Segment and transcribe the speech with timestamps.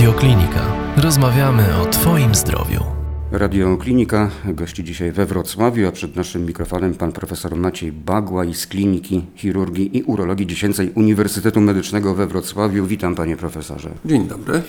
[0.00, 0.60] Radioklinika.
[0.96, 2.84] Rozmawiamy o Twoim zdrowiu.
[3.32, 9.24] Radioklinika gości dzisiaj we Wrocławiu, a przed naszym mikrofonem pan profesor Maciej Bagłaj z Kliniki
[9.34, 12.86] Chirurgii i Urologii Dziecięcej Uniwersytetu Medycznego we Wrocławiu.
[12.86, 13.90] Witam panie profesorze.
[14.04, 14.62] Dzień dobry.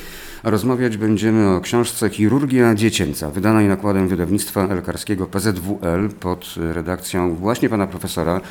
[0.43, 7.87] Rozmawiać będziemy o książce Chirurgia Dziecięca, wydanej nakładem wydawnictwa lekarskiego PZWL pod redakcją właśnie pana
[7.87, 8.41] profesora,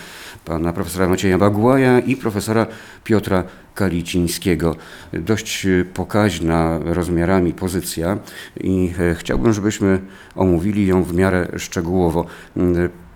[0.45, 2.66] pana profesora Macieja Bagłaja i profesora
[3.05, 4.77] Piotra Kalicińskiego.
[5.12, 8.18] Dość pokaźna rozmiarami pozycja
[8.60, 10.01] i e, chciałbym, żebyśmy
[10.37, 12.27] omówili ją w miarę szczegółowo.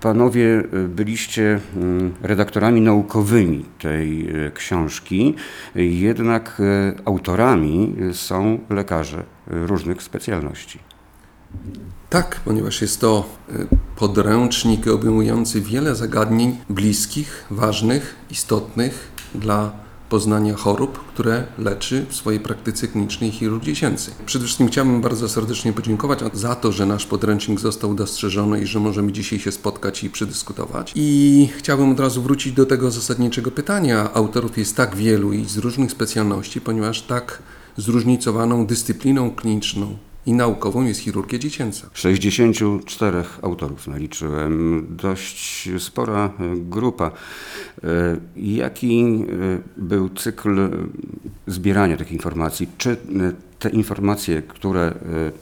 [0.04, 5.34] Panowie byliście mm, redaktorami naukowymi tej e, książki,
[5.74, 6.62] jednak
[7.04, 10.78] autorami są lekarze różnych specjalności.
[12.10, 13.28] Tak, ponieważ jest to
[13.96, 22.88] podręcznik obejmujący wiele zagadnień bliskich, ważnych, istotnych dla poznania chorób, które leczy w swojej praktyce
[22.88, 24.10] klinicznej chirurg dziecięcy.
[24.26, 28.80] Przede wszystkim chciałbym bardzo serdecznie podziękować za to, że nasz podręcznik został dostrzeżony i że
[28.80, 30.92] możemy dzisiaj się spotkać i przedyskutować.
[30.94, 34.14] I chciałbym od razu wrócić do tego zasadniczego pytania.
[34.14, 37.42] Autorów jest tak wielu i z różnych specjalności, ponieważ tak
[37.76, 41.88] zróżnicowaną dyscypliną kliniczną i naukową jest chirurgia dziecięca.
[41.94, 47.10] 64 autorów naliczyłem, dość spora grupa.
[47.84, 49.24] E, jaki e,
[49.76, 50.70] był cykl
[51.46, 52.68] zbierania tych informacji?
[52.78, 52.96] Czy e,
[53.58, 54.94] te informacje, które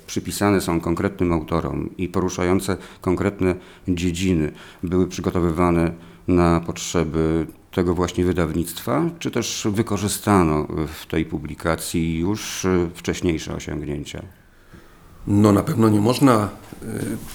[0.06, 3.54] przypisane są konkretnym autorom i poruszające konkretne
[3.88, 4.52] dziedziny,
[4.82, 5.92] były przygotowywane
[6.28, 14.22] na potrzeby tego właśnie wydawnictwa, czy też wykorzystano w tej publikacji już wcześniejsze osiągnięcia?
[15.26, 16.48] No na pewno nie można
[16.82, 16.88] y,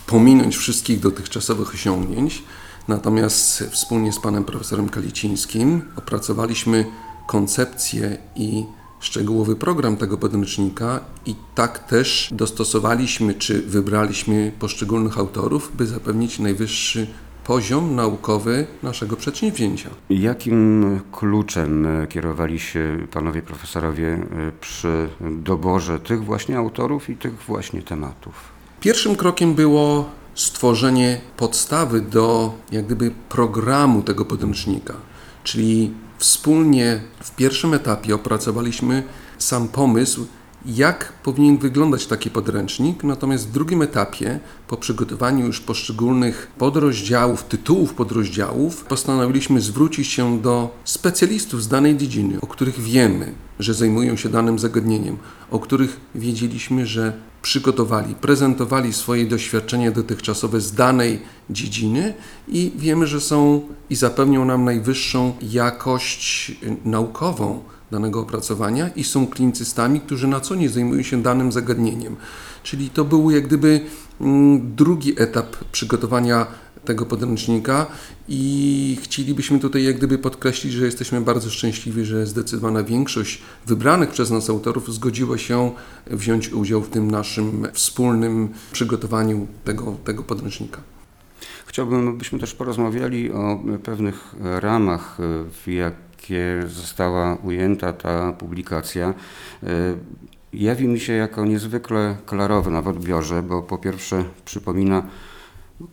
[0.08, 2.44] pominąć wszystkich dotychczasowych osiągnięć,
[2.88, 6.86] natomiast wspólnie z panem profesorem Kalicińskim opracowaliśmy
[7.28, 8.66] koncepcję i
[9.00, 17.08] szczegółowy program tego podręcznika i tak też dostosowaliśmy czy wybraliśmy poszczególnych autorów, by zapewnić najwyższy
[17.48, 19.90] poziom naukowy naszego przedsięwzięcia.
[20.10, 27.82] Jakim kluczem kierowali się panowie profesorowie e, przy doborze tych właśnie autorów i tych właśnie
[27.82, 28.34] tematów?
[28.80, 34.94] Pierwszym krokiem było stworzenie podstawy do jak gdyby programu tego podręcznika,
[35.44, 39.04] czyli wspólnie w pierwszym etapie opracowaliśmy
[39.38, 40.28] sam pomysł,
[40.66, 47.94] jak powinien wyglądać taki podręcznik, natomiast w drugim etapie, po przygotowaniu już poszczególnych podrozdziałów, tytułów
[47.94, 54.30] podrozdziałów, postanowiliśmy zwrócić się do specjalistów z danej dziedziny, o których wiemy, że zajmują się
[54.30, 55.18] danym zagadnieniem,
[55.52, 62.14] o których wiedzieliśmy, że przygotowali, prezentowali swoje doświadczenia dotychczasowe z danej dziedziny
[62.48, 66.52] i wiemy, że są i zapewnią nam najwyższą jakość
[66.86, 72.16] naukową danego opracowania i są klinicystami, którzy na co nie zajmują się danym zagadnieniem.
[72.64, 73.82] Czyli to był jak gdyby
[74.60, 76.48] drugi etap przygotowania
[76.86, 77.86] tego podręcznika
[78.28, 84.32] i chcielibyśmy tutaj jak gdyby podkreślić, że jesteśmy bardzo szczęśliwi, że zdecydowana większość wybranych przez
[84.32, 85.72] nas autorów zgodziła się
[86.08, 90.82] wziąć udział w tym naszym wspólnym przygotowaniu tego, tego podręcznika.
[91.66, 95.18] Chciałbym, abyśmy też porozmawiali o pewnych ramach,
[95.64, 99.14] w jak jakie została ujęta ta publikacja,
[100.60, 105.04] jawi mi się jako niezwykle klarowna w odbiorze, bo po pierwsze przypomina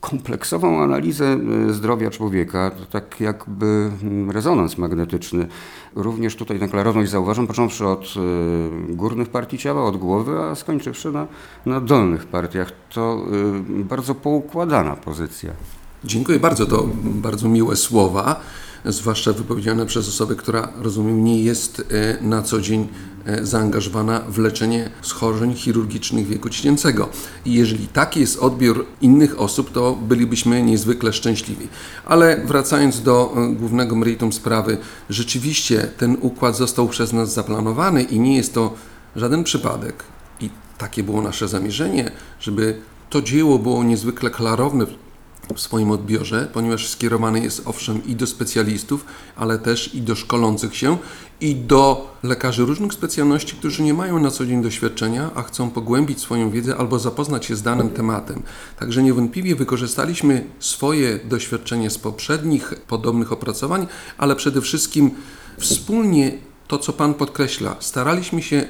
[0.01, 1.39] kompleksową analizę
[1.69, 5.47] e, zdrowia człowieka, tak jakby mm, rezonans magnetyczny.
[5.95, 11.13] Również tutaj tę klarowność zauważam, począwszy od e, górnych partii ciała, od głowy, a skończywszy
[11.13, 11.27] na,
[11.67, 12.73] na dolnych partiach.
[12.91, 13.27] To
[13.71, 15.51] bardzo poukładana pozycja.
[16.05, 18.41] Dziękuję bardzo, to bardzo miłe słowa
[18.85, 22.89] zwłaszcza wypowiedziane przez osobę, która, rozumiem, nie jest na co dzień
[23.43, 27.09] zaangażowana w leczenie schorzeń chirurgicznych wieku dziecięcego.
[27.45, 31.69] I jeżeli taki jest odbiór innych osób, to bylibyśmy niezwykle szczęśliwi.
[32.05, 34.79] Ale wracając do e, głównego meritum sprawy,
[35.11, 38.75] rzeczywiście ten układ został przez nas zaplanowany i nie jest to
[39.17, 40.05] żaden przypadek.
[40.41, 42.11] I takie było nasze zamierzenie,
[42.41, 44.87] żeby to dzieło było niezwykle klarowne
[45.55, 49.05] w swoim odbiorze, ponieważ skierowany jest owszem i do specjalistów,
[49.37, 50.99] ale też i do szkolących się
[51.41, 56.21] i do lekarzy różnych specjalności, którzy nie mają na co dzień doświadczenia, a chcą pogłębić
[56.21, 58.43] swoją wiedzę albo zapoznać się z danym tematem.
[58.79, 63.87] Także niewątpliwie wykorzystaliśmy swoje doświadczenie z poprzednich podobnych opracowań,
[64.19, 65.11] ale przede wszystkim
[65.59, 66.39] wspólnie
[66.69, 68.69] to, co Pan podkreśla, staraliśmy się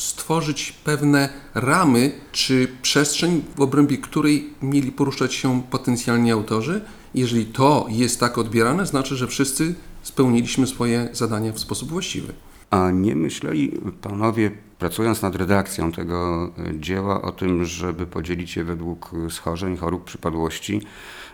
[0.00, 6.80] stworzyć pewne ramy czy przestrzeń, w obrębie której mieli poruszać się potencjalni autorzy.
[7.14, 12.32] Jeżeli to jest tak odbierane, znaczy, że wszyscy spełniliśmy swoje zadania w sposób właściwy.
[12.70, 14.50] A nie myśleli panowie
[14.80, 20.82] pracując nad redakcją tego e, dzieła o tym, żeby podzielić je według schorzeń, chorób, przypadłości,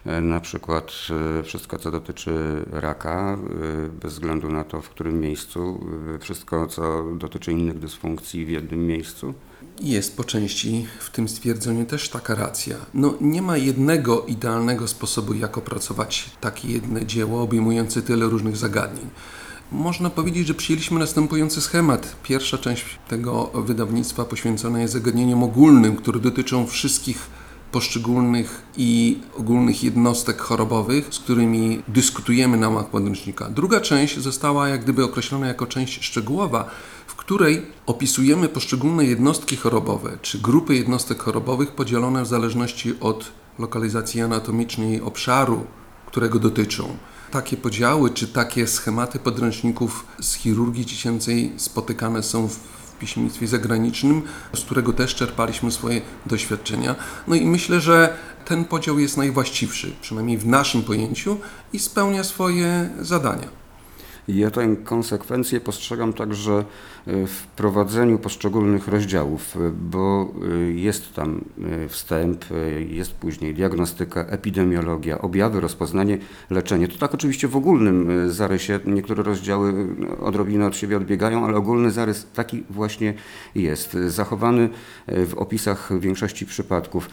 [0.06, 0.93] e, na przykład
[1.38, 3.38] e, wszystko, co dotyczy raka,
[4.02, 5.87] bez względu na to, w którym miejscu,
[6.20, 9.34] wszystko, co dotyczy innych dysfunkcji w jednym miejscu?
[9.81, 12.76] Jest po części w tym stwierdzeniu też taka racja.
[12.94, 19.06] No, nie ma jednego idealnego sposobu, jak opracować takie jedno dzieło obejmujące tyle różnych zagadnień.
[19.72, 22.16] Można powiedzieć, że przyjęliśmy następujący schemat.
[22.22, 27.30] Pierwsza część tego wydawnictwa poświęcona jest zagadnieniom ogólnym, które dotyczą wszystkich
[27.72, 33.50] poszczególnych i ogólnych jednostek chorobowych, z którymi dyskutujemy na łamach podręcznika.
[33.50, 36.70] Druga część została jak gdyby określona jako część szczegółowa,
[37.06, 44.20] w której opisujemy poszczególne jednostki chorobowe czy grupy jednostek chorobowych podzielone w zależności od lokalizacji
[44.20, 45.66] anatomicznej obszaru,
[46.06, 46.96] którego dotyczą
[47.31, 52.58] takie podziały czy takie schematy podręczników z chirurgii dziecięcej spotykane są w
[53.00, 54.23] piśmieństwie zagranicznym,
[54.55, 56.94] z którego też czerpaliśmy swoje doświadczenia.
[57.26, 61.37] No i myślę, że ten podział jest najwłaściwszy, przynajmniej w naszym pojęciu,
[61.73, 63.65] i spełnia swoje zadania.
[64.28, 66.64] Ja tę konsekwencję postrzegam także
[67.06, 71.44] e, w prowadzeniu poszczególnych rozdziałów, e, bo e, jest tam
[71.88, 72.44] wstęp,
[72.88, 76.19] jest później diagnostyka, epidemiologia, objawy, rozpoznanie,
[76.50, 76.88] leczenie.
[76.88, 79.87] To tak oczywiście w ogólnym zarysie, niektóre rozdziały
[80.20, 83.14] odrobinę od siebie odbiegają, ale ogólny zarys taki właśnie
[83.55, 83.96] jest.
[84.06, 84.69] Zachowany
[85.08, 87.08] w opisach większości przypadków.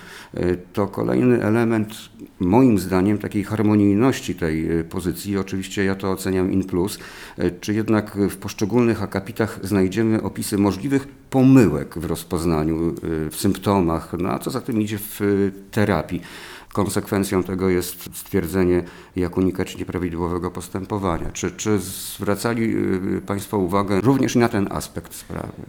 [0.73, 1.95] To kolejny element,
[2.39, 5.37] moim zdaniem, takiej harmonijności tej pozycji.
[5.37, 6.99] Oczywiście ja to oceniam in plus
[7.61, 14.29] czy jednak w poszczególnych akapitach znajdziemy opisy możliwych pomyłek w rozpoznaniu, e, w symptomach, no
[14.29, 15.19] a co za tym idzie w
[15.71, 16.21] terapii.
[16.73, 18.83] Konsekwencją tego jest stwierdzenie,
[19.15, 21.31] jak unikać nieprawidłowego postępowania.
[21.31, 22.75] Czy, czy zwracali
[23.17, 25.63] e, Państwo uwagę również na ten aspekt sprawy?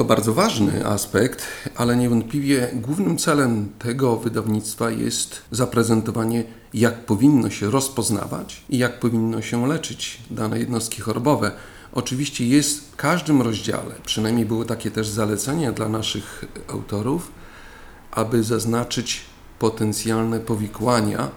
[0.00, 6.44] To bardzo ważny aspekt, ale niewątpliwie głównym celem tego wydawnictwa jest zaprezentowanie,
[6.74, 11.52] jak powinno się rozpoznawać i jak powinno się leczyć dane jednostki chorobowe.
[11.92, 17.32] Oczywiście jest w każdym rozdziale, przynajmniej były takie też zalecenia dla naszych autorów,
[18.10, 19.20] aby zaznaczyć
[19.58, 21.28] potencjalne powikłania,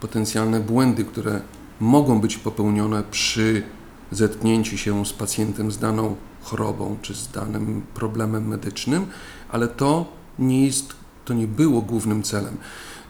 [0.00, 1.40] potencjalne błędy, które
[1.80, 3.62] mogą być popełnione przy
[4.10, 9.06] zetknięciu się z pacjentem z daną chorobą czy z danym problemem medycznym,
[9.48, 10.94] ale to nie jest,
[11.24, 12.56] to nie było głównym celem.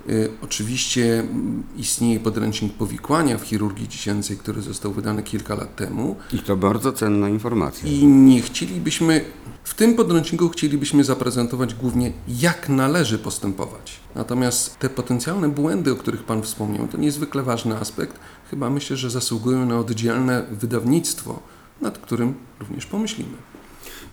[0.09, 6.17] Y, oczywiście mm, istnieje podręcznik powikłania w chirurgii dziecięcej, który został wydany kilka lat temu.
[6.33, 7.89] I to bardzo cenna informacja.
[7.89, 9.25] I nie chcielibyśmy,
[9.65, 14.01] w tym podręczniku chcielibyśmy zaprezentować głównie, jak należy postępować.
[14.15, 18.19] Natomiast te potencjalne błędy, o których Pan wspomniał, to niezwykle ważny aspekt.
[18.51, 21.43] Chyba myślę, że zasługują na oddzielne wydawnictwo
[21.85, 23.37] nad którym również pomyślimy.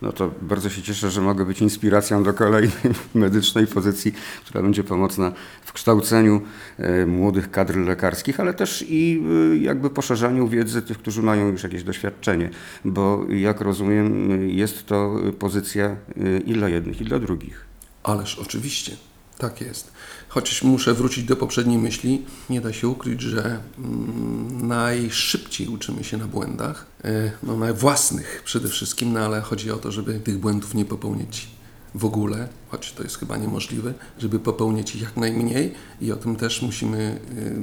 [0.01, 4.13] No to bardzo się cieszę, że mogę być inspiracją do kolejnej medycznej pozycji,
[4.45, 5.31] która będzie pomocna
[5.65, 6.41] w kształceniu
[6.77, 9.23] e, młodych kadr lekarskich, ale też i
[9.53, 12.50] e, jakby poszerzaniu wiedzy tych, którzy mają już jakieś doświadczenie,
[12.85, 15.97] bo jak rozumiem, jest to pozycja e,
[16.45, 17.65] i dla jednych, i dla drugich.
[18.03, 18.95] Ależ oczywiście.
[19.41, 19.91] Tak jest.
[20.29, 26.18] Chociaż muszę wrócić do poprzedniej myśli, nie da się ukryć, że mm, najszybciej uczymy się
[26.18, 30.37] na błędach, e, no, na własnych przede wszystkim, no ale chodzi o to, żeby tych
[30.37, 31.47] błędów nie popełniać
[31.95, 36.35] w ogóle, choć to jest chyba niemożliwe, żeby popełniać ich jak najmniej i o tym
[36.35, 37.19] też musimy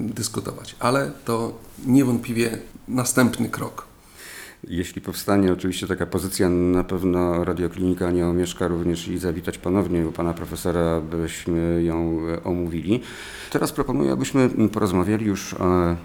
[0.08, 0.76] y, dyskutować.
[0.78, 3.87] Ale to niewątpliwie następny krok.
[4.64, 10.12] Jeśli powstanie oczywiście taka pozycja, na pewno Radioklinika nie omieszka również i zawitać ponownie u
[10.12, 13.00] pana profesora, byśmy ją omówili.
[13.50, 15.96] Teraz proponuję, abyśmy porozmawiali już o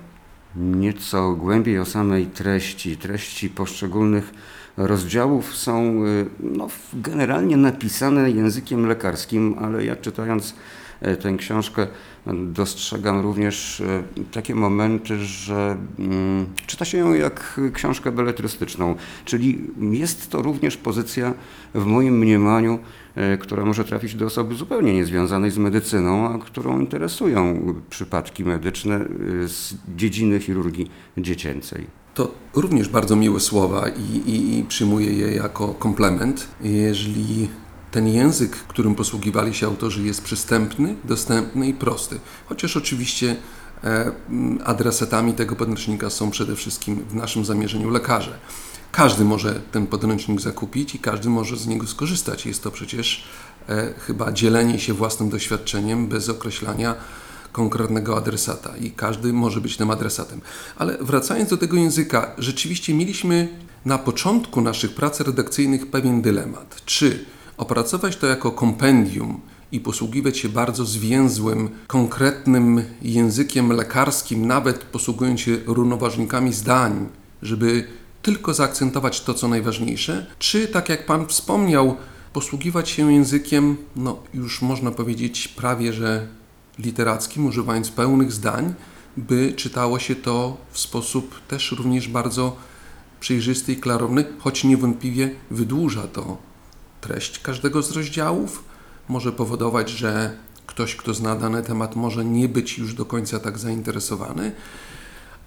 [0.55, 2.97] nieco głębiej o samej treści.
[2.97, 4.33] Treści poszczególnych
[4.77, 6.03] rozdziałów są
[6.39, 10.82] no, generalnie napisane językiem lekarskim, ale ja czytając E,
[11.21, 11.87] tę książkę,
[12.27, 18.95] dostrzegam również e, takie momenty, że mm, czyta się ją jak książkę beletrystyczną,
[19.25, 21.33] czyli jest to również pozycja
[21.73, 22.79] w moim mniemaniu,
[23.15, 29.05] e, która może trafić do osoby zupełnie niezwiązanej z medycyną, a którą interesują przypadki medyczne
[29.47, 31.87] z dziedziny chirurgii dziecięcej.
[32.13, 36.47] To również bardzo miłe słowa i, i, i przyjmuję je jako komplement.
[36.61, 37.47] Jeżeli
[37.93, 42.19] ten język, którym posługiwali się autorzy, jest przystępny, dostępny i prosty.
[42.45, 43.35] Chociaż oczywiście
[43.83, 44.11] e,
[44.63, 48.39] adresatami tego podręcznika są przede wszystkim w naszym zamierzeniu lekarze.
[48.91, 52.45] Każdy może ten podręcznik zakupić i każdy może z niego skorzystać.
[52.45, 53.23] Jest to przecież
[53.69, 56.95] e, chyba dzielenie się własnym doświadczeniem bez określania
[57.51, 60.41] konkretnego adresata i każdy może być tym adresatem.
[60.77, 63.49] Ale wracając do tego języka, rzeczywiście mieliśmy
[63.85, 66.81] na początku naszych prac redakcyjnych pewien dylemat.
[66.85, 67.25] Czy
[67.57, 69.41] opracować to jako kompendium
[69.71, 77.07] i posługiwać się bardzo zwięzłym, konkretnym językiem lekarskim, nawet posługując się równoważnikami zdań,
[77.41, 77.87] żeby
[78.21, 81.95] tylko zaakcentować to, co najważniejsze, czy tak jak Pan wspomniał,
[82.33, 86.27] posługiwać się językiem, no już można powiedzieć prawie że
[86.79, 88.73] literackim, używając pełnych zdań,
[89.17, 92.55] by czytało się to w sposób też również bardzo
[93.19, 96.52] przejrzysty i klarowny, choć niewątpliwie wydłuża to
[97.03, 98.63] treść każdego z rozdziałów.
[99.07, 103.59] Może powodować, że ktoś, kto zna dany temat, może nie być już do końca tak
[103.59, 104.51] zainteresowany.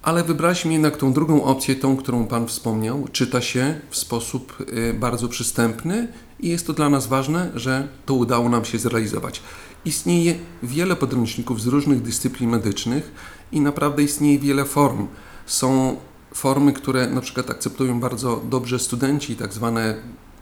[0.03, 3.09] Ale wybraliśmy jednak tą drugą opcję, tą, którą Pan wspomniał.
[3.13, 6.09] Czyta się w sposób y, bardzo przystępny
[6.41, 9.43] i jest to dla nas ważne, że to udało nam się zrealizować.
[9.85, 13.13] Istnieje wiele podręczników z różnych dyscyplin medycznych
[13.53, 15.07] i naprawdę istnieje wiele form.
[15.47, 15.97] Są
[16.35, 19.95] formy, które na przykład akceptują bardzo dobrze studenci, tak zwane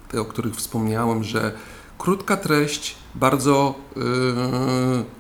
[0.09, 1.53] te, o których wspomniałem, że
[1.99, 4.03] krótka treść, bardzo yy,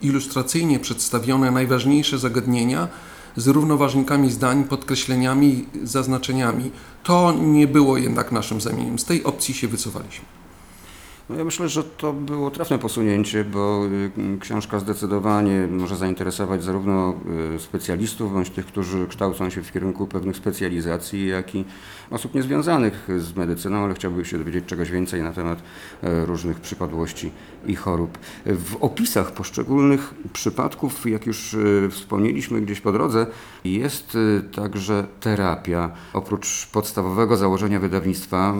[0.02, 2.88] ilustracyjnie przedstawione najważniejsze zagadnienia
[3.36, 6.70] z równoważnikami zdań, podkreśleniami, zaznaczeniami.
[7.02, 8.98] To nie było jednak naszym zamieniem.
[8.98, 10.43] Z tej opcji się wycofaliśmy.
[11.28, 13.86] No ja myślę, że to było trafne posunięcie, bo
[14.34, 17.14] y, książka zdecydowanie może zainteresować zarówno
[17.56, 21.64] y, specjalistów, bądź tych, którzy kształcą się w kierunku pewnych specjalizacji, jak i
[22.10, 25.62] osób niezwiązanych z medycyną, ale chciałby się dowiedzieć czegoś więcej na temat
[26.02, 27.30] e, różnych przypadłości
[27.66, 28.18] i chorób.
[28.46, 33.26] W opisach poszczególnych przypadków, jak już e, wspomnieliśmy gdzieś po drodze,
[33.64, 34.18] jest
[34.54, 35.90] także terapia.
[36.12, 38.54] Oprócz podstawowego założenia wydawnictwa,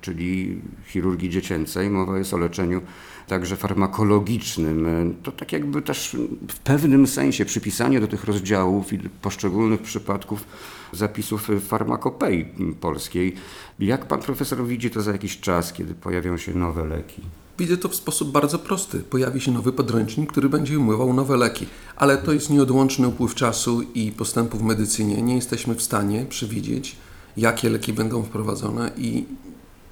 [0.00, 2.80] czyli chirurgii dziecięcej, mowa jest o leczeniu
[3.28, 5.14] także farmakologicznym.
[5.22, 6.16] To tak jakby też
[6.48, 10.44] w pewnym sensie przypisanie do tych rozdziałów i poszczególnych przypadków
[10.92, 12.44] zapisów farmakopei
[12.80, 13.34] polskiej.
[13.78, 17.22] Jak pan profesor widzi to za jakiś czas, kiedy pojawią się nowe leki?
[17.58, 18.98] Widzę to w sposób bardzo prosty.
[19.00, 23.82] Pojawi się nowy podręcznik, który będzie umywał nowe leki, ale to jest nieodłączny upływ czasu
[23.94, 25.22] i postępu w medycynie.
[25.22, 26.96] Nie jesteśmy w stanie przewidzieć,
[27.36, 29.24] jakie leki będą wprowadzone i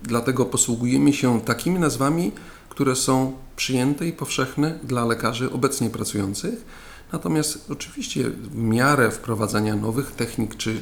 [0.04, 2.32] dlatego posługujemy się takimi nazwami,
[2.68, 6.64] które są przyjęte i powszechne dla lekarzy obecnie pracujących.
[7.12, 10.80] Natomiast oczywiście w miarę wprowadzania nowych technik czy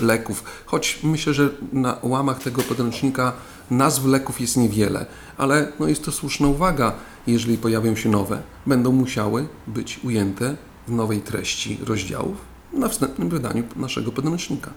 [0.00, 3.32] leków, choć myślę, że na łamach tego podręcznika
[3.70, 5.06] nazw leków jest niewiele,
[5.38, 6.92] ale no jest to słuszna uwaga,
[7.26, 10.56] jeżeli pojawią się nowe, będą musiały być ujęte
[10.88, 12.36] w nowej treści rozdziałów
[12.72, 14.70] na wstępnym wydaniu naszego podręcznika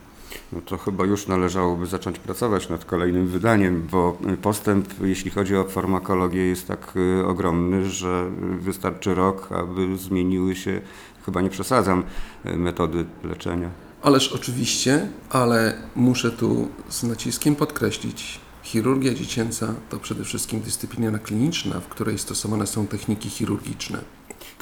[0.53, 5.63] no to chyba już należałoby zacząć pracować nad kolejnym wydaniem, bo postęp, jeśli chodzi o
[5.63, 10.81] farmakologię, jest tak y, ogromny, że wystarczy rok, aby zmieniły się,
[11.25, 12.03] chyba nie przesadzam,
[12.45, 13.69] y, metody leczenia.
[14.01, 21.79] Ależ oczywiście, ale muszę tu z naciskiem podkreślić, chirurgia dziecięca to przede wszystkim dyscyplina kliniczna,
[21.79, 23.99] w której stosowane są techniki chirurgiczne.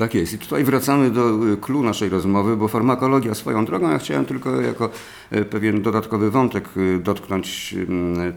[0.02, 0.34] Tak jest.
[0.34, 4.62] I tutaj wracamy do klu y, naszej rozmowy, bo farmakologia swoją drogą, ja chciałem tylko
[4.62, 4.90] jako
[5.34, 7.76] y, pewien dodatkowy wątek y, dotknąć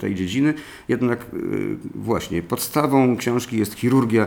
[0.00, 0.54] tej dziedziny.
[0.88, 1.26] Jednak
[1.94, 4.26] właśnie podstawą książki jest chirurgia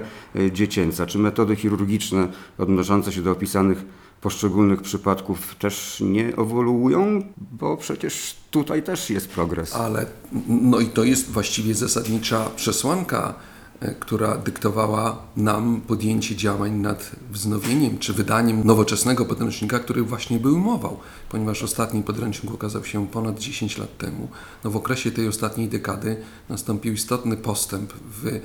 [0.51, 2.27] dziecięca, czy metody chirurgiczne
[2.57, 3.85] odnoszące się do opisanych
[4.21, 9.75] poszczególnych przypadków też nie ewoluują, bo przecież tutaj też jest progres.
[9.75, 10.05] Ale
[10.47, 13.33] no i to jest właściwie zasadnicza przesłanka
[13.99, 20.99] która dyktowała nam podjęcie działań nad wznowieniem czy wydaniem nowoczesnego podręcznika, który właśnie by umował,
[21.29, 24.27] ponieważ ostatni podręcznik ukazał się ponad 10 lat temu.
[24.63, 26.17] No w okresie tej ostatniej dekady
[26.49, 28.39] nastąpił istotny postęp w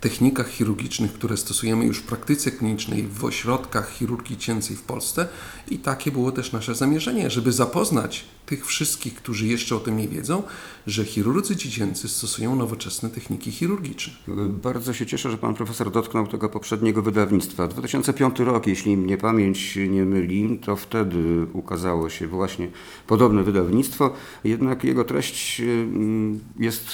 [0.00, 5.28] technikach chirurgicznych, które stosujemy już w praktyce klinicznej w ośrodkach chirurgii cięcej w Polsce
[5.68, 10.08] i takie było też nasze zamierzenie, żeby zapoznać tych wszystkich, którzy jeszcze o tym nie
[10.08, 10.42] wiedzą,
[10.86, 14.14] że chirurdzy dziecięcy stosują nowoczesne techniki chirurgiczne.
[14.62, 17.68] Bardzo się cieszę, że pan profesor dotknął tego poprzedniego wydawnictwa.
[17.68, 22.68] 2005 rok, jeśli mnie pamięć nie myli, to wtedy ukazało się właśnie
[23.06, 24.14] podobne wydawnictwo,
[24.44, 26.86] jednak jego treść mm, jest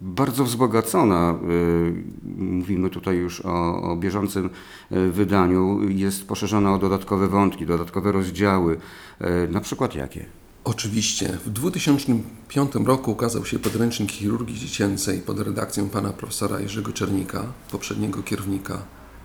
[0.00, 1.38] bardzo wzbogacona.
[1.50, 1.94] Y,
[2.38, 4.50] mówimy tutaj już o, o bieżącym
[4.92, 5.88] y, wydaniu.
[5.88, 8.76] Jest poszerzona o dodatkowe wątki, dodatkowe rozdziały.
[9.20, 10.41] Y, na przykład jakie?
[10.64, 11.38] Oczywiście.
[11.44, 18.22] W 2005 roku ukazał się podręcznik chirurgii dziecięcej pod redakcją pana profesora Jerzego Czernika, poprzedniego
[18.22, 18.82] kierownika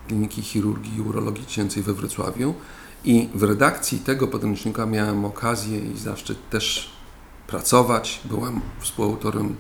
[0.07, 2.53] Kliniki Chirurgii i Urologii Dziecięcej we Wrocławiu.
[3.05, 6.89] I w redakcji tego podręcznika miałem okazję i zaszczyt też
[7.47, 8.21] pracować.
[8.25, 9.55] Byłem współautorem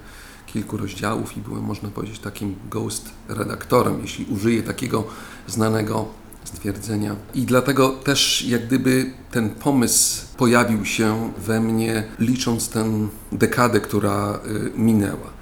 [0.45, 5.03] kilku rozdziałów i byłem, można powiedzieć, takim ghost redaktorem, jeśli użyję takiego
[5.47, 6.05] znanego
[6.47, 7.15] stwierdzenia.
[7.35, 14.39] I dlatego też jak gdyby ten pomysł pojawił się we mnie, licząc tę dekadę, która
[14.75, 15.37] y, minęła.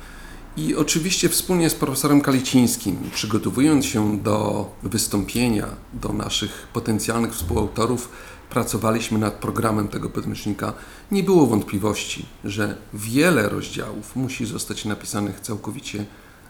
[0.57, 8.09] I oczywiście wspólnie z profesorem Kalicińskim, przygotowując się do wystąpienia do naszych potencjalnych współautorów,
[8.49, 10.73] pracowaliśmy nad programem tego podręcznika.
[11.11, 16.05] Nie było wątpliwości, że wiele rozdziałów musi zostać napisanych całkowicie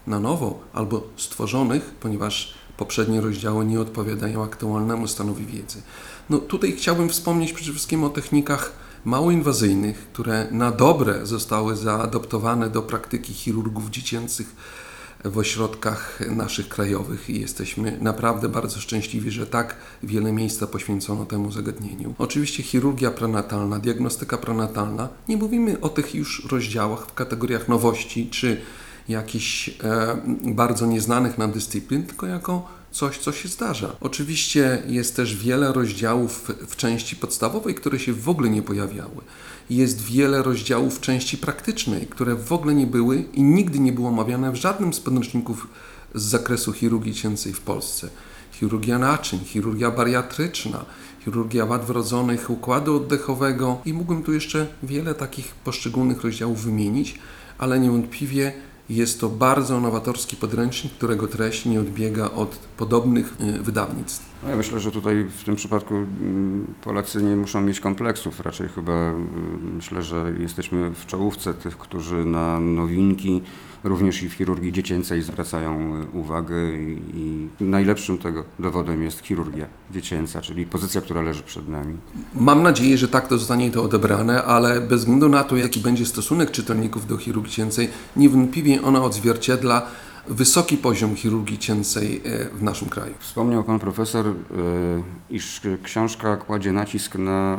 [0.07, 5.81] na nowo albo stworzonych, ponieważ poprzednie rozdziały nie odpowiadają aktualnemu stanowi wiedzy.
[6.29, 8.71] No tutaj chciałbym wspomnieć przede wszystkim o technikach
[9.05, 14.55] mało inwazyjnych, które na dobre zostały zaadoptowane do praktyki chirurgów dziecięcych
[15.25, 21.51] w ośrodkach naszych krajowych i jesteśmy naprawdę bardzo szczęśliwi, że tak wiele miejsca poświęcono temu
[21.51, 22.13] zagadnieniu.
[22.17, 28.61] Oczywiście chirurgia prenatalna, diagnostyka prenatalna, nie mówimy o tych już rozdziałach w kategoriach nowości czy
[29.09, 29.73] jakichś e,
[30.41, 33.95] bardzo nieznanych nam dyscyplin, tylko jako coś, co się zdarza.
[34.01, 39.21] Oczywiście jest też wiele rozdziałów w części podstawowej, które się w ogóle nie pojawiały.
[39.69, 44.09] Jest wiele rozdziałów w części praktycznej, które w ogóle nie były i nigdy nie było
[44.09, 45.67] omawiane w żadnym z podręczników
[46.15, 48.09] z zakresu chirurgii cięcej w Polsce.
[48.51, 50.85] Chirurgia naczyń, chirurgia bariatryczna,
[51.25, 57.19] chirurgia wad wrodzonych układu oddechowego i mógłbym tu jeszcze wiele takich poszczególnych rozdziałów wymienić,
[57.57, 58.53] ale niewątpliwie
[58.89, 64.34] jest to bardzo nowatorski podręcznik, którego treść nie odbiega od podobnych y, wydawnictw.
[64.45, 68.39] No ja myślę, że tutaj w tym przypadku mm, Polacy nie muszą mieć kompleksów.
[68.39, 73.41] Raczej chyba mm, myślę, że jesteśmy w czołówce tych, którzy na nowinki,
[73.83, 76.55] również i w chirurgii dziecięcej zwracają y, uwagę
[77.13, 81.97] i, najlepszym tego dowodem jest chirurgia dziecięca, czyli pozycja, która leży przed nami.
[82.35, 86.05] Mam nadzieję, że tak to zostanie to odebrane, ale bez względu na to, jaki będzie
[86.05, 89.87] stosunek czytelników do chirurgii dziecięcej, niewątpliwie ona odzwierciedla
[90.27, 93.13] wysoki poziom chirurgii cięcej e, w naszym kraju.
[93.19, 94.33] Wspomniał pan profesor, e,
[95.29, 97.57] iż książka kładzie nacisk na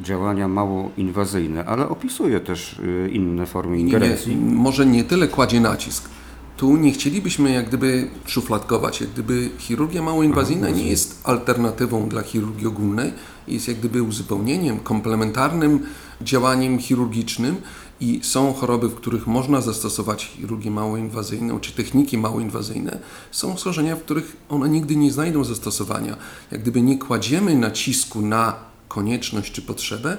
[0.00, 2.80] e, działania mało inwazyjne, ale opisuje też
[3.12, 4.36] inne formy ingerencji.
[4.36, 6.08] Nie, może nie tyle kładzie nacisk.
[6.56, 12.66] Tu nie chcielibyśmy jak gdyby szufladkować, jak gdyby chirurgia małoinwazyjna nie jest alternatywą dla chirurgii
[12.66, 13.12] ogólnej,
[13.48, 15.80] jest jak gdyby uzupełnieniem, komplementarnym
[16.20, 17.56] działaniem chirurgicznym,
[18.00, 22.98] i są choroby, w których można zastosować chirurgię małoinwazyjną czy techniki małoinwazyjne.
[23.30, 26.16] Są schorzenia, w których one nigdy nie znajdą zastosowania.
[26.50, 28.54] Jak gdyby nie kładziemy nacisku na
[28.88, 30.16] konieczność czy potrzebę,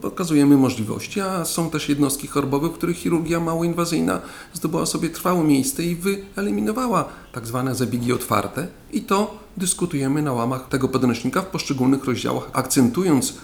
[0.00, 4.20] pokazujemy możliwości, a są też jednostki chorobowe, w których chirurgia małoinwazyjna
[4.52, 10.68] zdobyła sobie trwałe miejsce i wyeliminowała tak zwane zabiegi otwarte i to dyskutujemy na łamach
[10.68, 13.34] tego podręcznika w poszczególnych rozdziałach, akcentując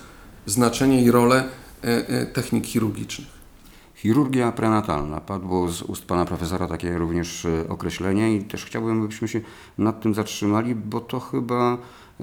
[0.46, 1.44] znaczenie i rolę
[1.84, 3.39] e, e, technik chirurgicznych.
[4.02, 5.20] Chirurgia prenatalna.
[5.20, 9.40] Padło z ust pana profesora takie również e, określenie i też chciałbym, byśmy się
[9.78, 11.78] nad tym zatrzymali, bo to chyba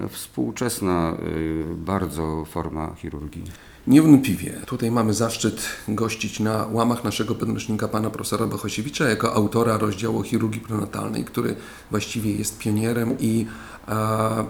[0.08, 3.44] współczesna e, bardzo forma chirurgii.
[3.86, 4.52] Niewątpliwie.
[4.66, 10.60] Tutaj mamy zaszczyt gościć na łamach naszego podręcznika pana profesora Bohosiewicza jako autora rozdziału chirurgii
[10.60, 11.56] prenatalnej, który
[11.90, 13.46] właściwie jest pionierem i
[13.86, 14.44] a,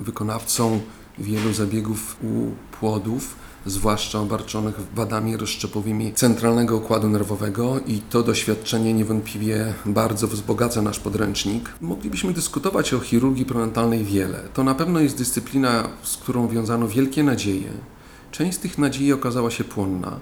[0.00, 0.80] wykonawcą
[1.18, 9.74] wielu zabiegów u płodów zwłaszcza obarczonych wadami rozszczepowymi centralnego układu nerwowego i to doświadczenie niewątpliwie
[9.86, 11.72] bardzo wzbogaca nasz podręcznik.
[11.80, 14.38] Moglibyśmy dyskutować o chirurgii prenatalnej wiele.
[14.54, 17.70] To na pewno jest dyscyplina, z którą wiązano wielkie nadzieje.
[18.30, 20.20] Część z tych nadziei okazała się płonna.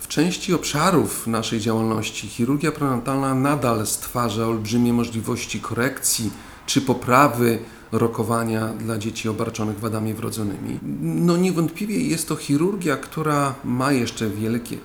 [0.00, 6.30] W części obszarów naszej działalności chirurgia prenatalna nadal stwarza olbrzymie możliwości korekcji
[6.66, 7.58] czy poprawy
[7.92, 10.78] rokowania dla dzieci obarczonych wadami wrodzonymi.
[11.02, 14.76] No niewątpliwie jest to chirurgia, która ma jeszcze wielkie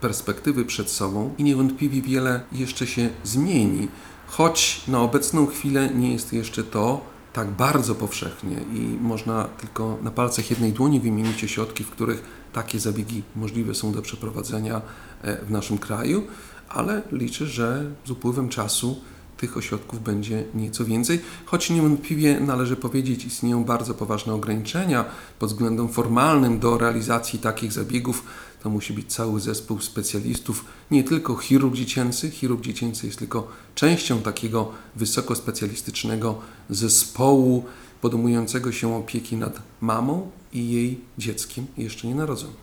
[0.00, 3.88] perspektywy przed sobą i niewątpliwie wiele jeszcze się zmieni,
[4.26, 7.00] choć na obecną chwilę nie jest jeszcze to
[7.32, 12.80] tak bardzo powszechnie i można tylko na palcach jednej dłoni wymienić ośrodki, w których takie
[12.80, 14.82] zabiegi możliwe są do przeprowadzenia
[15.22, 16.26] e, w naszym kraju,
[16.68, 19.00] ale liczę, że z upływem czasu
[19.36, 25.04] tych ośrodków będzie nieco więcej, choć niewątpliwie należy powiedzieć, istnieją bardzo poważne ograniczenia
[25.38, 28.22] pod względem formalnym do realizacji takich zabiegów.
[28.62, 32.30] To musi być cały zespół specjalistów, nie tylko chirurg dziecięcy.
[32.30, 36.38] Chirurg dziecięcy jest tylko częścią takiego wysokospecjalistycznego
[36.70, 37.64] zespołu
[38.00, 42.56] podejmującego się opieki nad mamą i jej dzieckiem jeszcze nienarodzonym.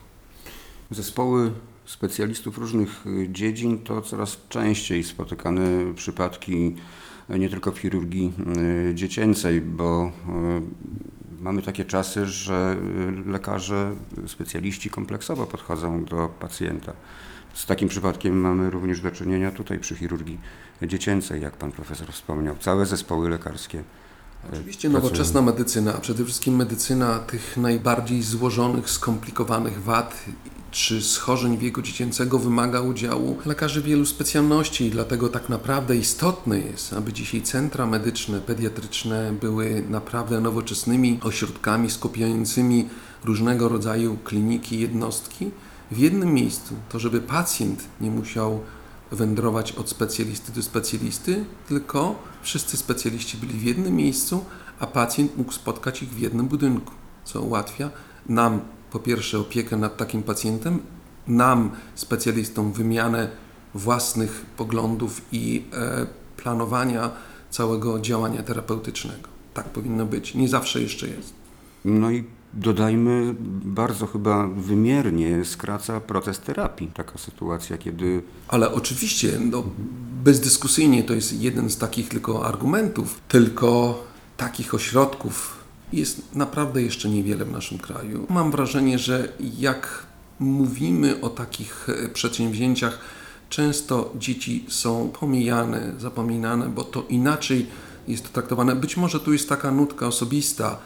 [0.90, 1.52] Zespoły
[1.84, 6.76] specjalistów różnych y, dziedzin to coraz częściej spotykane przypadki
[7.30, 8.32] y, nie tylko w chirurgii
[8.90, 10.12] y, dziecięcej, bo
[11.40, 12.76] mamy takie czasy, że
[13.26, 13.94] lekarze,
[14.26, 16.92] specjaliści kompleksowo podchodzą do pacjenta.
[17.54, 20.38] Z takim przypadkiem mamy również do czynienia tutaj przy chirurgii
[20.82, 22.56] dziecięcej, jak pan profesor wspomniał.
[22.60, 23.84] Całe zespoły lekarskie
[24.52, 30.24] Oczywiście nowoczesna medycyna, a przede wszystkim medycyna tych najbardziej złożonych, skomplikowanych wad
[30.74, 36.92] czy schorzeń wieku dziecięcego wymaga udziału lekarzy wielu specjalności i dlatego tak naprawdę istotne jest,
[36.92, 42.88] aby dzisiaj centra medyczne, pediatryczne były naprawdę nowoczesnymi ośrodkami skupiającymi
[43.24, 45.50] różnego rodzaju kliniki, jednostki
[45.90, 46.74] w jednym miejscu.
[46.88, 48.60] To, żeby pacjent nie musiał
[49.12, 54.44] wędrować od specjalisty do specjalisty, tylko wszyscy specjaliści byli w jednym miejscu,
[54.80, 56.92] a pacjent mógł spotkać ich w jednym budynku,
[57.24, 57.90] co ułatwia
[58.28, 58.60] nam
[58.94, 60.78] po pierwsze opiekę nad takim pacjentem,
[61.26, 63.30] nam, specjalistom, wymianę
[63.74, 67.10] własnych poglądów i e, planowania
[67.50, 69.28] całego działania terapeutycznego.
[69.54, 70.34] Tak powinno być.
[70.34, 71.32] Nie zawsze jeszcze jest.
[71.84, 76.90] No i dodajmy, bardzo chyba wymiernie skraca proces terapii.
[76.94, 79.64] Taka sytuacja, kiedy Ale oczywiście, no,
[80.24, 84.02] bezdyskusyjnie to jest jeden z takich tylko argumentów, tylko
[84.36, 88.26] takich ośrodków jest naprawdę jeszcze niewiele w naszym kraju.
[88.30, 90.06] Mam wrażenie, że jak
[90.40, 92.98] mówimy o takich e, przedsięwzięciach,
[93.48, 97.66] często dzieci są pomijane, zapominane, bo to inaczej
[98.08, 98.76] jest to traktowane.
[98.76, 100.78] Być może tu jest taka nutka osobista,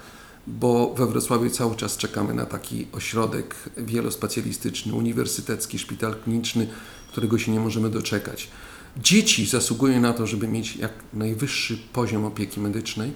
[0.47, 6.69] bo we Wrocławiu cały czas czekamy na taki ośrodek wielospecjalistyczny, uniwersytecki, szpital kliniczny,
[7.09, 8.49] którego się nie możemy doczekać.
[8.97, 13.13] Dzieci zasługują na to, żeby mieć jak najwyższy poziom opieki medycznej.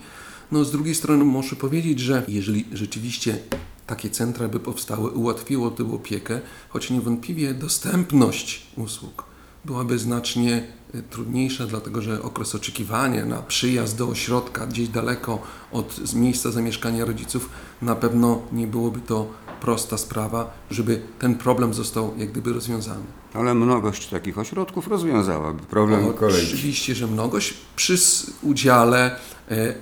[0.52, 3.38] No z drugiej strony muszę powiedzieć, że jeżeli rzeczywiście
[3.86, 9.32] takie centra by powstały, ułatwiło tę opiekę, choć niewątpliwie dostępność usług
[9.64, 16.14] byłaby znacznie y, trudniejsza, dlatego że okres oczekiwania na przyjazd do ośrodka gdzieś daleko od
[16.14, 17.48] miejsca zamieszkania rodziców
[17.82, 19.28] na pewno nie byłoby to
[19.60, 23.04] prosta sprawa, żeby ten problem został jak gdyby rozwiązany.
[23.34, 26.54] ale mnogość takich ośrodków rozwiązałaby problem kolejki.
[26.54, 27.98] Oczywiście, że mnogość przy
[28.42, 29.16] udziale,
[29.50, 29.74] e,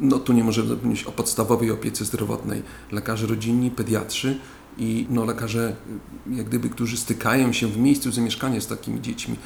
[0.00, 2.62] no tu nie możemy zapomnieć o podstawowej opiece zdrowotnej,
[2.92, 4.38] lekarze rodzinni, pediatrzy
[4.78, 5.76] i no, lekarze,
[6.30, 9.36] y, jak gdyby, którzy stykają się w miejscu zamieszkania z takimi dziećmi.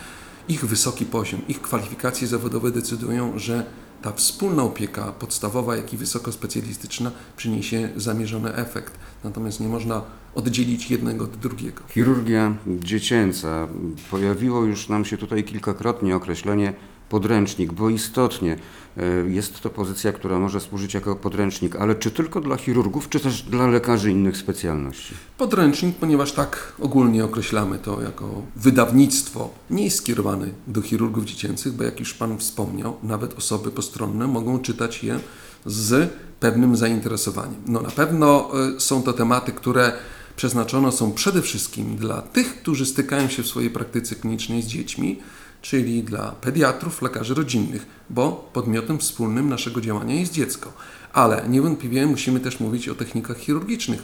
[0.48, 3.64] Ich wysoki poziom, ich kwalifikacje zawodowe decydują, że
[4.02, 8.98] ta wspólna opieka podstawowa, jak i wysokospecjalistyczna przyniesie zamierzony efekt.
[9.24, 10.02] Natomiast nie można
[10.34, 11.82] oddzielić jednego od drugiego.
[11.88, 13.68] Chirurgia dziecięca.
[14.10, 16.74] Pojawiło już nam się tutaj kilkakrotnie określenie
[17.08, 18.56] podręcznik, bo istotnie
[18.96, 23.20] e, jest to pozycja, która może służyć jako podręcznik, ale czy tylko dla chirurgów, czy
[23.20, 25.14] też dla lekarzy innych specjalności?
[25.38, 31.84] Podręcznik, ponieważ tak ogólnie określamy to jako wydawnictwo, nie jest skierowany do chirurgów dziecięcych, bo
[31.84, 35.20] jak już Pan wspomniał, nawet osoby postronne mogą czytać je
[35.66, 37.62] z pewnym zainteresowaniem.
[37.66, 39.92] No na pewno y, są to tematy, które
[40.36, 45.20] przeznaczone są przede wszystkim dla tych, którzy stykają się w swojej praktyce klinicznej z dziećmi,
[45.64, 50.72] czyli dla pediatrów, lekarzy rodzinnych, bo podmiotem wspólnym naszego działania jest dziecko.
[51.12, 54.02] Ale niewątpliwie musimy też mówić o technikach chirurgicznych,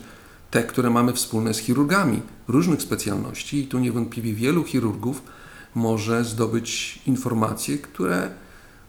[0.51, 5.23] te, które mamy wspólne z chirurgami różnych specjalności, i tu niewątpliwie wielu chirurgów
[5.75, 8.31] może zdobyć informacje, które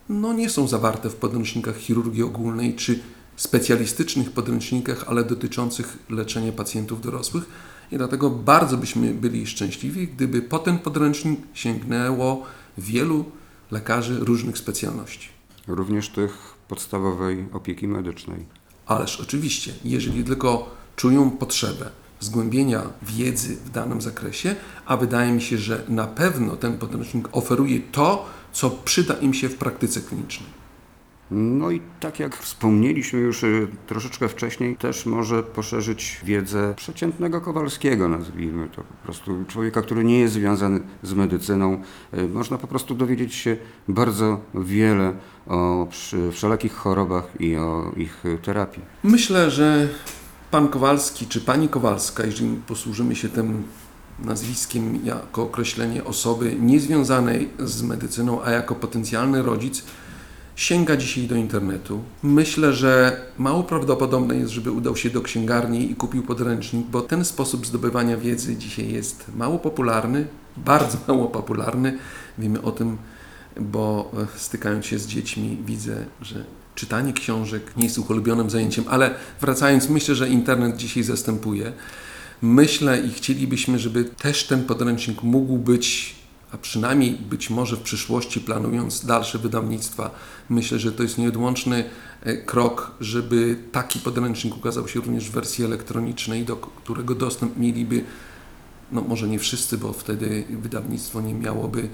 [0.10, 3.00] no, nie są zawarte w podręcznikach chirurgii ogólnej czy
[3.36, 7.44] specjalistycznych podręcznikach, ale dotyczących leczenia pacjentów dorosłych.
[7.92, 12.46] I dlatego bardzo byśmy byli szczęśliwi, gdyby po ten podręcznik sięgnęło
[12.78, 13.26] wielu
[13.72, 15.30] lekarzy różnych specjalności.
[15.68, 18.46] Również tych podstawowej opieki medycznej.
[18.86, 24.56] Ależ oczywiście, jeżeli tylko czują potrzebę zgłębienia wiedzy w danym zakresie,
[24.86, 29.50] a wydaje mi się, że na pewno ten podręcznik oferuje to, co przyda im się
[29.50, 30.61] w praktyce klinicznej.
[31.32, 38.08] No i tak jak wspomnieliśmy już y, troszeczkę wcześniej, też może poszerzyć wiedzę przeciętnego Kowalskiego,
[38.08, 41.82] nazwijmy to po prostu człowieka, który nie jest związany z medycyną.
[42.14, 45.14] Y, Można po prostu dowiedzieć się bardzo wiele
[45.48, 45.88] o
[46.32, 48.84] wszelakich chorobach i o ich y, terapii.
[49.04, 49.90] Myślę, że
[50.52, 53.64] pan Kowalski czy pani Kowalska, jeżeli posłużymy się tym
[54.20, 59.84] nazwiskiem jako określenie osoby niezwiązanej z medycyną, a jako potencjalny rodzic,
[60.56, 62.04] sięga dzisiaj do internetu.
[62.24, 67.26] Myślę, że mało prawdopodobne jest, żeby udał się do księgarni i kupił podręcznik, bo ten
[67.26, 71.98] sposób zdobywania wiedzy dzisiaj jest mało popularny, bardzo mało popularny.
[72.38, 72.98] Wiemy o tym,
[73.60, 79.16] bo e, stykając się z dziećmi, widzę, że czytanie książek nie jest ulubionym zajęciem, ale
[79.42, 81.74] wracając, myślę, że internet dzisiaj zastępuje.
[82.42, 86.16] Myślę i chcielibyśmy, żeby też ten podręcznik mógł być,
[86.52, 90.12] a przynajmniej być może w przyszłości, planując dalsze wydawnictwa,
[90.50, 91.84] myślę, że to jest nieodłączny
[92.22, 98.04] e, krok, żeby taki podręcznik ukazał się również w wersji elektronicznej, do którego dostęp mieliby,
[98.92, 101.90] no może nie wszyscy, bo wtedy wydawnictwo nie miałoby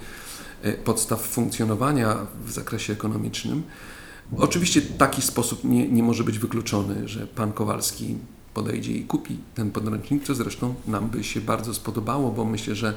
[0.62, 3.64] e, podstaw funkcjonowania w zakresie ekonomicznym,
[4.38, 8.16] Oczywiście taki sposób nie, nie może być wykluczony, że pan Kowalski
[8.58, 12.94] podejdzie i kupi ten podręcznik, co zresztą nam by się bardzo spodobało, bo myślę, że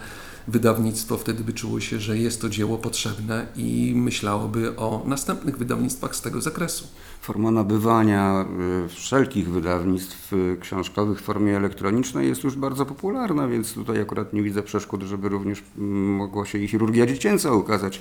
[0.48, 6.16] wydawnictwo wtedy by czuło się, że jest to dzieło potrzebne i myślałoby o następnych wydawnictwach
[6.16, 6.88] z tego zakresu.
[7.20, 8.44] Forma nabywania
[8.84, 14.32] y, wszelkich wydawnictw y, książkowych w formie elektronicznej jest już bardzo popularna, więc tutaj akurat
[14.32, 18.00] nie widzę przeszkód, żeby również mm, mogła się i chirurgia dziecięca ukazać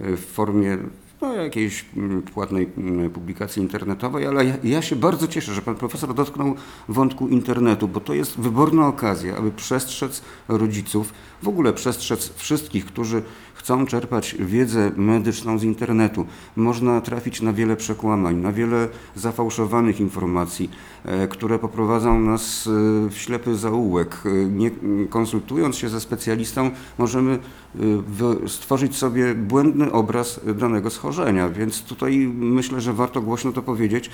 [0.00, 0.78] y, w formie
[1.20, 5.74] no, jakiejś mm, płatnej mm, publikacji internetowej, ale ja, ja się bardzo cieszę, że pan
[5.74, 6.54] profesor dotknął
[6.88, 13.22] wątku internetu, bo to jest wyborna okazja, aby przestrzec rodziców, w ogóle przestrzec wszystkich, którzy
[13.58, 16.26] chcą czerpać wiedzę medyczną z internetu.
[16.56, 20.70] Można trafić na wiele przekłamań, na wiele zafałszowanych informacji,
[21.04, 22.70] e, które poprowadzą nas e,
[23.10, 24.22] w ślepy zaułek.
[24.24, 24.70] E, nie
[25.10, 27.38] konsultując się ze specjalistą, możemy
[28.46, 31.48] stworzyć sobie błędny obraz danego schorzenia.
[31.48, 34.10] Więc tutaj myślę, że warto głośno to powiedzieć,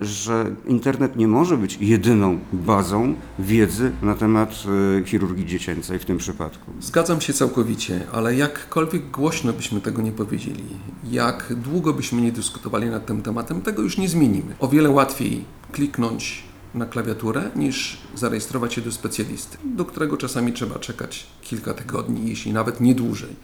[0.00, 4.64] że internet nie może być jedyną bazą wiedzy na temat
[5.04, 6.51] chirurgii dziecięcej w tym przypadku.
[6.80, 10.64] Zgadzam się całkowicie, ale jakkolwiek głośno byśmy tego nie powiedzieli,
[11.10, 14.54] jak długo byśmy nie dyskutowali nad tym tematem, tego już nie zmienimy.
[14.60, 16.42] O wiele łatwiej kliknąć
[16.74, 22.52] na klawiaturę niż zarejestrować się do specjalisty, do którego czasami trzeba czekać kilka tygodni, jeśli
[22.52, 23.36] nawet nie dłużej.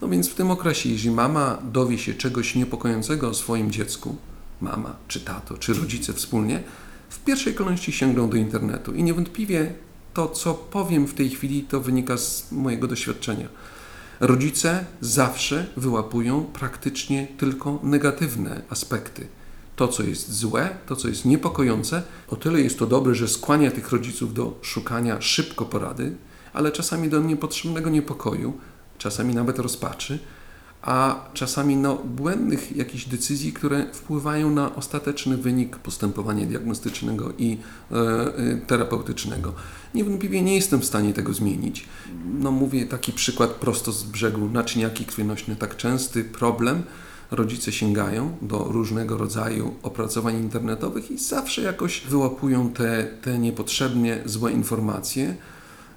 [0.00, 4.16] No więc w tym okresie, jeśli mama dowie się czegoś niepokojącego o swoim dziecku,
[4.60, 6.62] mama, czy tato, czy rodzice wspólnie,
[7.08, 9.74] w pierwszej kolejności sięgną do internetu i niewątpliwie
[10.14, 13.48] to, co powiem w tej chwili, to wynika z mojego doświadczenia.
[14.20, 19.26] Rodzice zawsze wyłapują praktycznie tylko negatywne aspekty.
[19.76, 23.70] To, co jest złe, to, co jest niepokojące, o tyle jest to dobre, że skłania
[23.70, 26.16] tych rodziców do szukania szybko porady,
[26.52, 28.52] ale czasami do niepotrzebnego niepokoju,
[28.98, 30.18] czasami nawet rozpaczy,
[30.82, 37.58] a czasami no, błędnych jakichś decyzji, które wpływają na ostateczny wynik postępowania diagnostycznego i
[37.92, 39.54] e, e, terapeutycznego.
[39.94, 41.86] Niewątpliwie nie jestem w stanie tego zmienić.
[42.40, 44.48] No, mówię taki przykład prosto z brzegu.
[44.48, 46.82] Naczyniaki krwionośne, tak częsty problem.
[47.30, 54.52] Rodzice sięgają do różnego rodzaju opracowań internetowych i zawsze jakoś wyłapują te, te niepotrzebnie złe
[54.52, 55.36] informacje.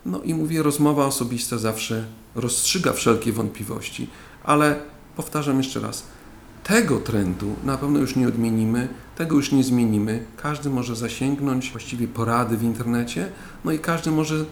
[0.06, 4.08] No i mówię, rozmowa osobista zawsze rozstrzyga wszelkie wątpliwości
[4.44, 4.80] ale
[5.16, 6.04] powtarzam jeszcze raz,
[6.64, 10.26] tego trendu na pewno już nie odmienimy, tego już nie zmienimy.
[10.38, 13.32] Każdy może zasięgnąć właściwie porady w internecie,
[13.66, 14.46] no i każdy może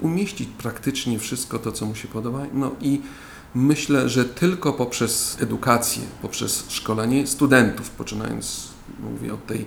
[0.00, 2.42] umieścić praktycznie wszystko to, co mu się podoba.
[2.52, 3.00] No i
[3.54, 8.68] myślę, że tylko poprzez edukację, poprzez szkolenie studentów, poczynając,
[9.00, 9.64] mówię od tej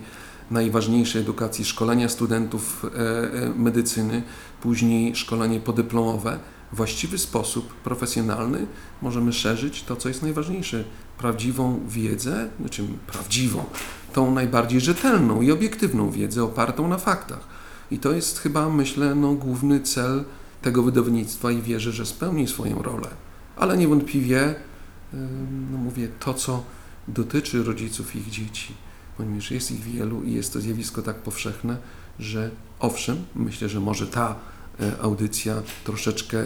[0.50, 4.22] najważniejszej edukacji, szkolenia studentów e, e, medycyny,
[4.62, 6.38] później szkolenie podyplomowe,
[6.72, 8.66] właściwy sposób profesjonalny
[9.02, 10.84] możemy szerzyć to, co jest najważniejsze
[11.18, 13.64] prawdziwą wiedzę, znaczy prawdziwą,
[14.12, 17.48] tą najbardziej rzetelną i obiektywną wiedzę opartą na faktach.
[17.90, 20.24] I to jest chyba, myślę, no, główny cel
[20.62, 23.08] tego wydawnictwa i wierzę, że spełni swoją rolę.
[23.56, 24.54] Ale niewątpliwie,
[25.72, 26.62] no mówię, to, co
[27.08, 28.74] dotyczy rodziców ich dzieci,
[29.16, 31.76] ponieważ jest ich wielu i jest to zjawisko tak powszechne,
[32.18, 34.36] że owszem, myślę, że może ta
[35.02, 36.44] audycja troszeczkę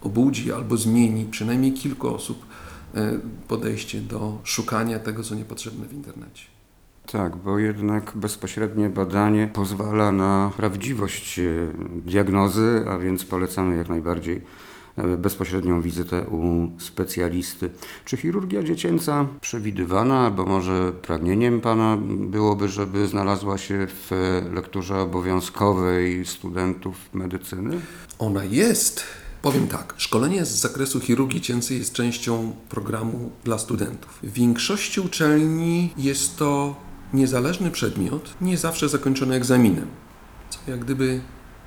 [0.00, 2.46] obudzi albo zmieni przynajmniej kilku osób
[2.94, 6.44] e, podejście do szukania tego, co niepotrzebne w internecie.
[7.06, 11.42] Tak, bo jednak bezpośrednie badanie pozwala na prawdziwość e,
[12.04, 14.42] diagnozy, a więc polecamy jak najbardziej
[15.18, 17.70] bezpośrednią wizytę u specjalisty.
[18.04, 24.10] Czy chirurgia dziecięca przewidywana, albo może pragnieniem Pana byłoby, żeby znalazła się w
[24.52, 27.80] lekturze obowiązkowej studentów medycyny?
[28.18, 29.02] Ona jest.
[29.42, 34.18] Powiem tak, szkolenie z zakresu chirurgii dziecięcej jest częścią programu dla studentów.
[34.22, 36.76] W większości uczelni jest to
[37.14, 39.86] niezależny przedmiot, nie zawsze zakończony egzaminem,
[40.50, 41.20] co jak gdyby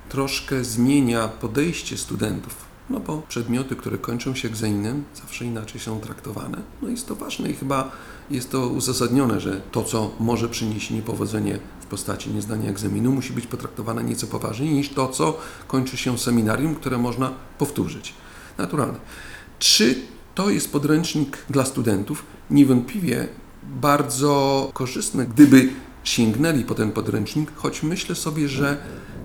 [0.08, 6.58] troszkę zmienia podejście studentów no bo przedmioty, które kończą się egzaminem, zawsze inaczej są traktowane.
[6.82, 7.90] No jest to ważne i chyba
[8.30, 13.46] jest to uzasadnione, że to, co może przynieść niepowodzenie w postaci niezdania egzaminu, musi być
[13.46, 18.14] potraktowane nieco poważniej niż to, co kończy się seminarium, które można powtórzyć.
[18.58, 18.98] Naturalne.
[19.58, 19.94] Czy
[20.34, 22.24] to jest podręcznik dla studentów?
[22.50, 23.28] Niewątpliwie
[23.62, 25.68] bardzo korzystny, gdyby
[26.04, 28.76] sięgnęli po ten podręcznik, choć myślę sobie, że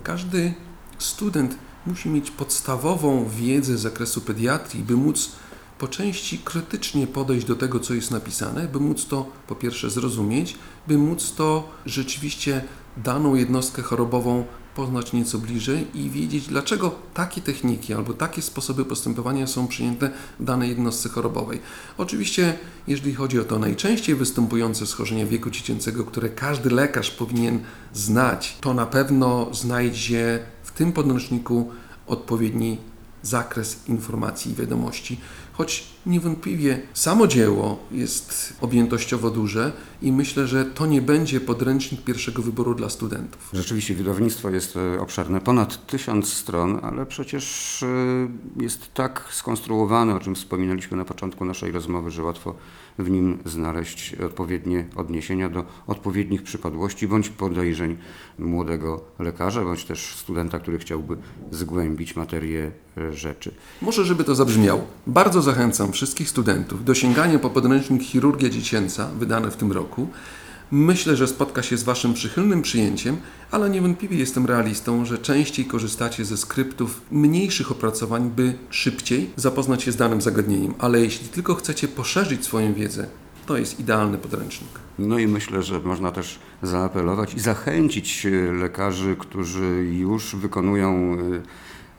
[0.04, 0.54] każdy
[0.98, 5.32] student musi mieć podstawową wiedzę z zakresu pediatrii, by móc
[5.80, 10.56] po części krytycznie podejść do tego, co jest napisane, by móc to po pierwsze zrozumieć,
[10.88, 12.64] by móc to rzeczywiście
[12.98, 19.48] daną jednostkę chorobową poznać nieco bliżej i wiedzieć, dlaczego takie techniki albo takie sposoby postępowania
[19.48, 21.60] są przyjęte w danej jednostce chorobowej.
[21.98, 27.60] Oczywiście, jeżeli chodzi o to najczęściej występujące schorzenia wieku dziecięcego, które każdy lekarz powinien
[27.94, 30.40] znać, to na pewno znajdzie
[30.74, 31.70] w tym podręczniku
[32.08, 32.78] odpowiedni
[33.24, 35.20] zakres informacji i wiadomości.
[35.54, 42.42] Choć niewątpliwie samo dzieło jest objętościowo duże i myślę, że to nie będzie podręcznik pierwszego
[42.42, 43.50] wyboru dla studentów.
[43.54, 50.20] Rzeczywiście wydawnictwo jest e, obszerne, ponad tysiąc stron, ale przecież e, jest tak skonstruowane, o
[50.20, 52.56] czym wspominaliśmy na początku naszej rozmowy, że łatwo
[53.00, 57.98] w nim znaleźć odpowiednie odniesienia do odpowiednich przypadłości bądź podejrzeń
[58.40, 61.18] młodego lekarza, bądź też studenta, który chciałby
[61.52, 63.52] zgłębić materię e, rzeczy.
[63.82, 64.88] Może, żeby to zabrzmiało.
[65.08, 70.08] Bardzo zachęcam wszystkich studentów do sięgania po podręcznik Chirurgia Dziecięca, wydany w tym roku.
[70.74, 73.18] Myślę, że spotka się z Waszym przychylnym przyjęciem,
[73.52, 79.92] ale niewątpliwie jestem realistą, że częściej korzystacie ze skryptów mniejszych opracowań, by szybciej zapoznać się
[79.92, 80.74] z danym zagadnieniem.
[80.80, 83.08] Ale jeśli tylko chcecie poszerzyć swoją wiedzę,
[83.46, 84.70] to jest idealny podręcznik.
[85.00, 91.18] No i myślę, że można też zaapelować i zachęcić e, lekarzy, którzy już wykonują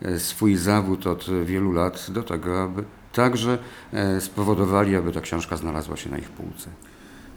[0.03, 3.59] e, e, swój zawód od wielu lat do tego, aby także
[4.21, 6.71] spowodowali, aby ta książka znalazła się na ich półce.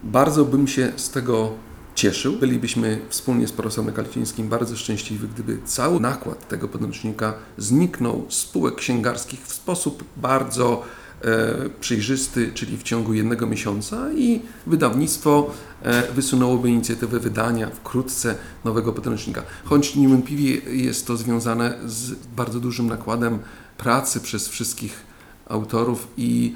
[0.06, 1.52] Bardzo bym się z tego
[1.96, 2.34] cieszył.
[2.34, 8.76] Bylibyśmy wspólnie z profesorem Kalicińskim bardzo szczęśliwi, gdyby cały nakład tego podręcznika zniknął z spółek
[8.76, 10.84] księgarskich w sposób bardzo
[11.22, 15.52] e, przejrzysty, czyli w ciągu jednego miesiąca i wydawnictwo
[15.84, 19.44] e, wysunęłoby inicjatywę wydania wkrótce nowego podręcznika.
[19.64, 23.40] Choć niewątpliwie jest to związane z bardzo dużym nakładem
[23.78, 25.06] pracy przez wszystkich
[25.50, 26.56] autorów i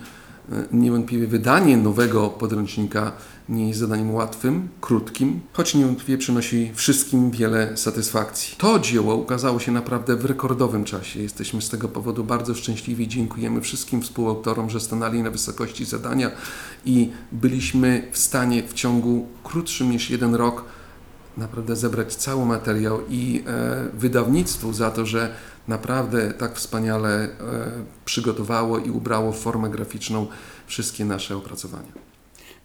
[0.51, 3.12] e, niewątpliwie wydanie nowego podręcznika
[3.49, 8.55] nie jest zadaniem łatwym, krótkim, choć niewątpliwie przynosi wszystkim wiele satysfakcji.
[8.57, 11.21] To dzieło ukazało się naprawdę w rekordowym czasie.
[11.21, 13.07] Jesteśmy z tego powodu bardzo szczęśliwi.
[13.07, 16.31] Dziękujemy wszystkim współautorom, że stanęli na wysokości zadania
[16.85, 20.63] i byliśmy w stanie w ciągu krótszym niż jeden rok
[21.38, 25.33] naprawdę zebrać cały materiał i e, wydawnictwu za to, że
[25.67, 27.29] naprawdę tak wspaniale e,
[28.05, 30.27] przygotowało i ubrało w formę graficzną
[30.67, 32.08] wszystkie nasze opracowania.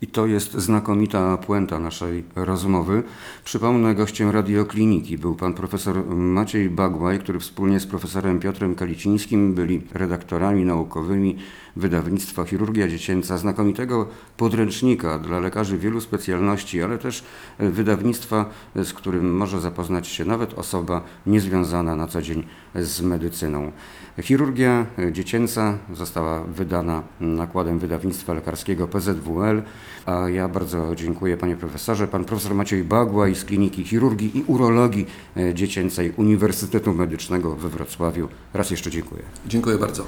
[0.05, 3.03] I to jest znakomita puenta naszej rozmowy.
[3.45, 9.83] Przypomnę, gościem radiokliniki był pan profesor Maciej Bagłaj, który wspólnie z profesorem Piotrem Kalicińskim byli
[9.93, 11.37] redaktorami naukowymi
[11.77, 17.25] wydawnictwa Chirurgia Dziecięca, znakomitego podręcznika dla lekarzy wielu specjalności, ale też
[17.59, 23.73] wydawnictwa, z którym może zapoznać się nawet osoba niezwiązana na co dzień z medycyną.
[24.23, 29.63] Chirurgia Dziecięca została wydana nakładem wydawnictwa lekarskiego PZWL,
[30.07, 32.09] a ja bardzo dziękuję panie profesorze.
[32.09, 35.07] Pan profesor Maciej Bagłaj z Kliniki Chirurgii i Urologii
[35.55, 38.29] Dziecięcej Uniwersytetu Medycznego we Wrocławiu.
[38.55, 39.23] Raz jeszcze dziękuję.
[39.47, 40.07] Dziękuję bardzo.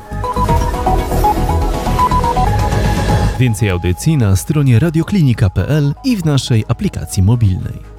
[3.39, 7.96] Więcej audycji na stronie radioklinika.pl i w naszej aplikacji mobilnej.